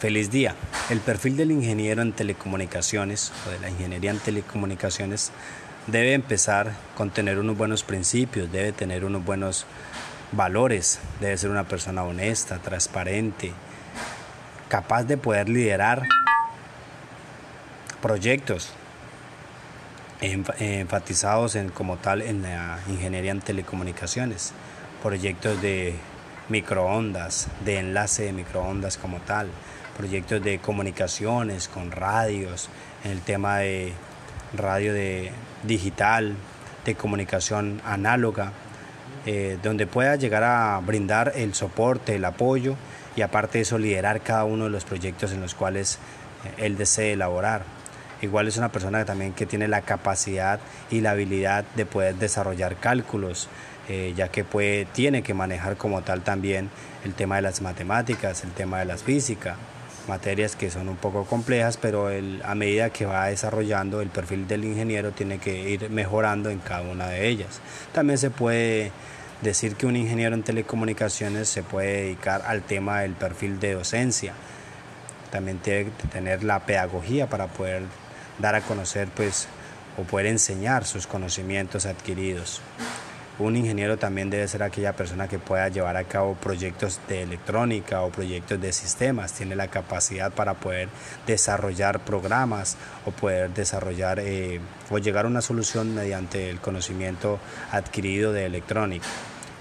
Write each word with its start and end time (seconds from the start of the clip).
Feliz 0.00 0.30
día. 0.30 0.54
El 0.88 1.00
perfil 1.00 1.36
del 1.36 1.50
ingeniero 1.50 2.00
en 2.00 2.14
telecomunicaciones 2.14 3.34
o 3.46 3.50
de 3.50 3.58
la 3.58 3.68
ingeniería 3.68 4.10
en 4.10 4.18
telecomunicaciones 4.18 5.30
debe 5.88 6.14
empezar 6.14 6.72
con 6.96 7.10
tener 7.10 7.38
unos 7.38 7.58
buenos 7.58 7.82
principios, 7.82 8.50
debe 8.50 8.72
tener 8.72 9.04
unos 9.04 9.22
buenos 9.22 9.66
valores, 10.32 11.00
debe 11.20 11.36
ser 11.36 11.50
una 11.50 11.64
persona 11.64 12.02
honesta, 12.02 12.60
transparente, 12.60 13.52
capaz 14.70 15.04
de 15.04 15.18
poder 15.18 15.50
liderar 15.50 16.08
proyectos 18.00 18.72
enfatizados 20.22 21.56
en, 21.56 21.68
como 21.68 21.98
tal 21.98 22.22
en 22.22 22.40
la 22.40 22.78
ingeniería 22.88 23.32
en 23.32 23.40
telecomunicaciones, 23.40 24.54
proyectos 25.02 25.60
de 25.60 25.94
microondas, 26.48 27.48
de 27.66 27.80
enlace 27.80 28.22
de 28.22 28.32
microondas 28.32 28.96
como 28.96 29.18
tal, 29.18 29.50
proyectos 30.00 30.42
de 30.42 30.58
comunicaciones 30.60 31.68
con 31.68 31.90
radios, 31.90 32.70
en 33.04 33.10
el 33.10 33.20
tema 33.20 33.58
de 33.58 33.92
radio 34.56 34.94
de 34.94 35.30
digital, 35.62 36.36
de 36.86 36.94
comunicación 36.94 37.82
análoga, 37.84 38.52
eh, 39.26 39.58
donde 39.62 39.86
pueda 39.86 40.16
llegar 40.16 40.42
a 40.42 40.80
brindar 40.80 41.34
el 41.36 41.52
soporte, 41.52 42.16
el 42.16 42.24
apoyo 42.24 42.76
y 43.14 43.20
aparte 43.20 43.58
de 43.58 43.62
eso 43.62 43.76
liderar 43.76 44.22
cada 44.22 44.44
uno 44.44 44.64
de 44.64 44.70
los 44.70 44.86
proyectos 44.86 45.32
en 45.32 45.42
los 45.42 45.54
cuales 45.54 45.98
eh, 46.46 46.64
él 46.64 46.78
desee 46.78 47.12
elaborar. 47.12 47.64
Igual 48.22 48.48
es 48.48 48.56
una 48.56 48.72
persona 48.72 49.04
también 49.04 49.34
que 49.34 49.44
tiene 49.44 49.68
la 49.68 49.82
capacidad 49.82 50.60
y 50.90 51.02
la 51.02 51.10
habilidad 51.10 51.66
de 51.76 51.84
poder 51.84 52.14
desarrollar 52.14 52.76
cálculos, 52.76 53.50
eh, 53.90 54.14
ya 54.16 54.28
que 54.28 54.44
puede, 54.44 54.86
tiene 54.86 55.22
que 55.22 55.34
manejar 55.34 55.76
como 55.76 56.00
tal 56.00 56.22
también 56.22 56.70
el 57.04 57.12
tema 57.12 57.36
de 57.36 57.42
las 57.42 57.60
matemáticas, 57.60 58.44
el 58.44 58.52
tema 58.52 58.78
de 58.78 58.86
la 58.86 58.96
física, 58.96 59.56
materias 60.10 60.56
que 60.56 60.70
son 60.70 60.88
un 60.88 60.96
poco 60.96 61.24
complejas, 61.24 61.76
pero 61.76 62.08
a 62.44 62.54
medida 62.54 62.90
que 62.90 63.06
va 63.06 63.26
desarrollando 63.26 64.00
el 64.00 64.08
perfil 64.08 64.46
del 64.46 64.64
ingeniero 64.64 65.12
tiene 65.12 65.38
que 65.38 65.70
ir 65.70 65.88
mejorando 65.88 66.50
en 66.50 66.58
cada 66.58 66.82
una 66.82 67.06
de 67.06 67.28
ellas. 67.28 67.60
También 67.92 68.18
se 68.18 68.30
puede 68.30 68.90
decir 69.40 69.76
que 69.76 69.86
un 69.86 69.96
ingeniero 69.96 70.34
en 70.34 70.42
telecomunicaciones 70.42 71.48
se 71.48 71.62
puede 71.62 72.02
dedicar 72.02 72.42
al 72.46 72.62
tema 72.62 73.00
del 73.00 73.12
perfil 73.12 73.60
de 73.60 73.74
docencia. 73.74 74.34
También 75.30 75.58
tiene 75.58 75.92
que 75.92 76.08
tener 76.08 76.42
la 76.42 76.58
pedagogía 76.66 77.28
para 77.28 77.46
poder 77.46 77.84
dar 78.40 78.56
a 78.56 78.60
conocer 78.62 79.08
pues 79.14 79.46
o 79.96 80.02
poder 80.02 80.26
enseñar 80.26 80.84
sus 80.84 81.06
conocimientos 81.06 81.86
adquiridos. 81.86 82.60
Un 83.38 83.56
ingeniero 83.56 83.96
también 83.96 84.28
debe 84.28 84.46
ser 84.48 84.62
aquella 84.62 84.92
persona 84.92 85.26
que 85.26 85.38
pueda 85.38 85.68
llevar 85.68 85.96
a 85.96 86.04
cabo 86.04 86.34
proyectos 86.34 87.00
de 87.08 87.22
electrónica 87.22 88.02
o 88.02 88.10
proyectos 88.10 88.60
de 88.60 88.70
sistemas, 88.70 89.32
tiene 89.32 89.56
la 89.56 89.68
capacidad 89.68 90.30
para 90.30 90.54
poder 90.54 90.90
desarrollar 91.26 92.00
programas 92.00 92.76
o 93.06 93.12
poder 93.12 93.48
desarrollar 93.54 94.20
eh, 94.20 94.60
o 94.90 94.98
llegar 94.98 95.24
a 95.24 95.28
una 95.28 95.40
solución 95.40 95.94
mediante 95.94 96.50
el 96.50 96.60
conocimiento 96.60 97.38
adquirido 97.72 98.34
de 98.34 98.44
electrónica. 98.44 99.06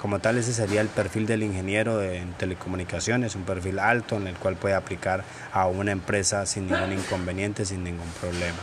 Como 0.01 0.19
tal, 0.19 0.37
ese 0.37 0.53
sería 0.53 0.81
el 0.81 0.87
perfil 0.87 1.25
del 1.25 1.43
ingeniero 1.43 2.01
en 2.01 2.33
telecomunicaciones, 2.33 3.35
un 3.35 3.43
perfil 3.43 3.79
alto 3.79 4.17
en 4.17 4.27
el 4.27 4.35
cual 4.35 4.55
puede 4.55 4.75
aplicar 4.75 5.23
a 5.53 5.67
una 5.67 5.91
empresa 5.91 6.45
sin 6.45 6.67
ningún 6.67 6.93
inconveniente, 6.93 7.65
sin 7.65 7.83
ningún 7.83 8.07
problema. 8.19 8.59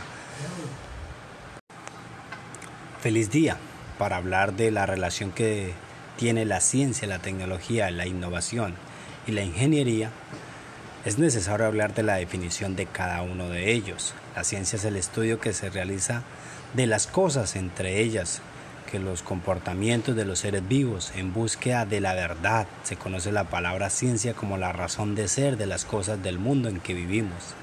Feliz 3.01 3.31
día 3.31 3.57
para 3.97 4.17
hablar 4.17 4.53
de 4.53 4.71
la 4.71 4.85
relación 4.85 5.31
que 5.31 5.73
tiene 6.17 6.45
la 6.45 6.59
ciencia, 6.59 7.07
la 7.07 7.19
tecnología, 7.19 7.91
la 7.91 8.07
innovación 8.07 8.75
y 9.27 9.31
la 9.31 9.43
ingeniería, 9.43 10.11
es 11.05 11.17
necesario 11.19 11.65
hablar 11.65 11.93
de 11.93 12.03
la 12.03 12.15
definición 12.15 12.75
de 12.75 12.85
cada 12.85 13.21
uno 13.21 13.49
de 13.49 13.71
ellos. 13.71 14.13
La 14.35 14.43
ciencia 14.43 14.77
es 14.77 14.85
el 14.85 14.97
estudio 14.97 15.39
que 15.39 15.53
se 15.53 15.69
realiza 15.69 16.23
de 16.73 16.85
las 16.85 17.07
cosas, 17.07 17.55
entre 17.55 18.01
ellas, 18.01 18.41
que 18.91 18.99
los 18.99 19.21
comportamientos 19.21 20.15
de 20.15 20.25
los 20.25 20.39
seres 20.39 20.67
vivos 20.67 21.11
en 21.15 21.33
búsqueda 21.33 21.85
de 21.85 22.01
la 22.01 22.13
verdad. 22.13 22.67
Se 22.83 22.95
conoce 22.95 23.31
la 23.31 23.45
palabra 23.45 23.89
ciencia 23.89 24.33
como 24.33 24.57
la 24.57 24.73
razón 24.73 25.15
de 25.15 25.27
ser 25.27 25.57
de 25.57 25.67
las 25.67 25.85
cosas 25.85 26.21
del 26.23 26.39
mundo 26.39 26.67
en 26.67 26.79
que 26.79 26.93
vivimos. 26.93 27.55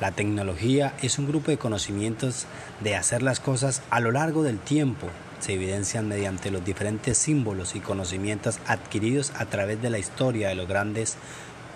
La 0.00 0.12
tecnología 0.12 0.94
es 1.00 1.18
un 1.18 1.28
grupo 1.28 1.50
de 1.50 1.58
conocimientos 1.58 2.46
de 2.80 2.96
hacer 2.96 3.22
las 3.22 3.38
cosas 3.38 3.82
a 3.90 4.00
lo 4.00 4.10
largo 4.10 4.42
del 4.42 4.58
tiempo 4.58 5.08
se 5.42 5.54
evidencian 5.54 6.06
mediante 6.06 6.52
los 6.52 6.64
diferentes 6.64 7.18
símbolos 7.18 7.74
y 7.74 7.80
conocimientos 7.80 8.60
adquiridos 8.68 9.32
a 9.36 9.46
través 9.46 9.82
de 9.82 9.90
la 9.90 9.98
historia 9.98 10.48
de 10.48 10.54
los 10.54 10.68
grandes 10.68 11.16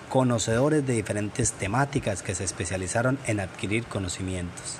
conocedores 0.08 0.86
de 0.86 0.92
diferentes 0.92 1.50
temáticas 1.52 2.22
que 2.22 2.36
se 2.36 2.44
especializaron 2.44 3.18
en 3.26 3.40
adquirir 3.40 3.84
conocimientos. 3.86 4.76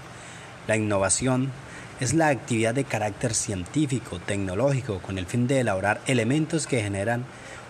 La 0.69 0.77
innovación 0.77 1.51
es 1.99 2.15
la 2.15 2.29
actividad 2.29 2.75
de 2.75 2.85
carácter 2.85 3.35
científico, 3.35 4.21
tecnológico, 4.21 5.01
con 5.01 5.19
el 5.19 5.27
fin 5.27 5.49
de 5.49 5.61
elaborar 5.61 6.01
elementos 6.07 6.69
que 6.69 6.81
generan 6.81 7.25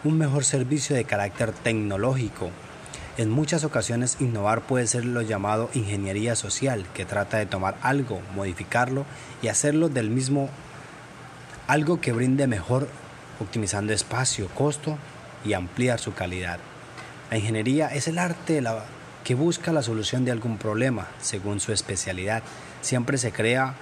un 0.04 0.18
mejor 0.18 0.44
servicio 0.44 0.94
de 0.94 1.04
carácter 1.04 1.52
tecnológico. 1.52 2.50
En 3.16 3.30
muchas 3.30 3.64
ocasiones 3.64 4.18
innovar 4.20 4.60
puede 4.60 4.86
ser 4.86 5.06
lo 5.06 5.22
llamado 5.22 5.70
ingeniería 5.72 6.36
social, 6.36 6.84
que 6.92 7.06
trata 7.06 7.38
de 7.38 7.46
tomar 7.46 7.76
algo, 7.80 8.20
modificarlo 8.34 9.06
y 9.40 9.48
hacerlo 9.48 9.88
del 9.88 10.10
mismo 10.10 10.50
algo 11.66 12.00
que 12.00 12.12
brinde 12.12 12.46
mejor 12.46 12.88
optimizando 13.40 13.92
espacio, 13.92 14.48
costo 14.48 14.98
y 15.44 15.52
ampliar 15.52 15.98
su 15.98 16.14
calidad. 16.14 16.58
La 17.30 17.38
ingeniería 17.38 17.88
es 17.88 18.08
el 18.08 18.18
arte 18.18 18.62
que 19.24 19.34
busca 19.34 19.72
la 19.72 19.82
solución 19.82 20.24
de 20.24 20.30
algún 20.30 20.58
problema 20.58 21.08
según 21.20 21.60
su 21.60 21.72
especialidad. 21.72 22.42
Siempre 22.82 23.18
se 23.18 23.32
crea 23.32 23.74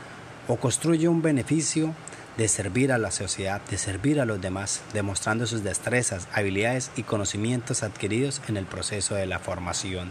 o 0.49 0.57
construye 0.57 1.09
un 1.09 1.23
beneficio 1.23 1.95
de 2.37 2.49
servir 2.49 2.91
a 2.91 2.99
la 2.99 3.11
sociedad, 3.11 3.61
de 3.71 3.79
servir 3.79 4.21
a 4.21 4.25
los 4.25 4.41
demás, 4.41 4.81
demostrando 4.93 5.47
sus 5.47 5.63
destrezas, 5.63 6.27
habilidades 6.33 6.91
y 6.97 7.03
conocimientos 7.03 7.83
adquiridos 7.83 8.41
en 8.49 8.57
el 8.57 8.65
proceso 8.65 9.15
de 9.15 9.27
la 9.27 9.39
formación. 9.39 10.11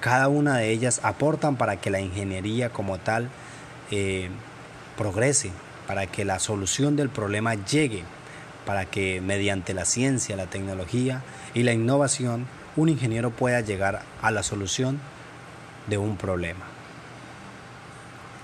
Cada 0.00 0.28
una 0.28 0.56
de 0.56 0.70
ellas 0.70 1.00
aportan 1.02 1.56
para 1.56 1.80
que 1.80 1.90
la 1.90 2.00
ingeniería 2.00 2.70
como 2.70 2.98
tal 2.98 3.28
eh, 3.90 4.30
progrese, 4.96 5.52
para 5.88 6.06
que 6.06 6.24
la 6.26 6.38
solución 6.38 6.94
del 6.94 7.08
problema 7.08 7.54
llegue, 7.54 8.04
para 8.66 8.84
que 8.84 9.22
mediante 9.22 9.72
la 9.72 9.86
ciencia, 9.86 10.36
la 10.36 10.46
tecnología 10.46 11.22
y 11.54 11.64
la 11.64 11.72
innovación 11.72 12.46
un 12.76 12.90
ingeniero 12.90 13.30
pueda 13.30 13.60
llegar 13.62 14.02
a 14.22 14.30
la 14.30 14.42
solución 14.42 15.00
de 15.88 15.98
un 15.98 16.16
problema. 16.16 16.77